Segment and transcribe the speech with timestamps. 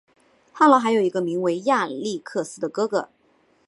[0.51, 3.09] 翰劳还有一个名为亚历克斯的哥哥。